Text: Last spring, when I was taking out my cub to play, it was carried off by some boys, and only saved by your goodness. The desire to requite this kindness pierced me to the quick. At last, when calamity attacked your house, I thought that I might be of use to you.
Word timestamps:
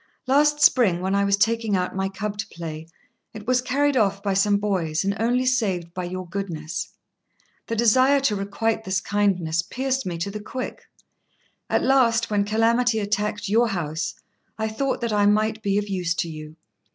Last 0.25 0.59
spring, 0.61 0.99
when 0.99 1.13
I 1.13 1.23
was 1.23 1.37
taking 1.37 1.75
out 1.75 1.95
my 1.95 2.09
cub 2.09 2.35
to 2.39 2.47
play, 2.47 2.87
it 3.35 3.45
was 3.45 3.61
carried 3.61 3.95
off 3.95 4.23
by 4.23 4.33
some 4.33 4.57
boys, 4.57 5.03
and 5.05 5.15
only 5.19 5.45
saved 5.45 5.93
by 5.93 6.05
your 6.05 6.27
goodness. 6.27 6.89
The 7.67 7.75
desire 7.75 8.19
to 8.21 8.35
requite 8.35 8.83
this 8.83 8.99
kindness 8.99 9.61
pierced 9.61 10.07
me 10.07 10.17
to 10.17 10.31
the 10.31 10.39
quick. 10.39 10.85
At 11.69 11.83
last, 11.83 12.31
when 12.31 12.45
calamity 12.45 12.97
attacked 12.97 13.47
your 13.47 13.67
house, 13.67 14.15
I 14.57 14.69
thought 14.69 15.01
that 15.01 15.13
I 15.13 15.27
might 15.27 15.61
be 15.61 15.77
of 15.77 15.87
use 15.87 16.15
to 16.15 16.29
you. 16.29 16.55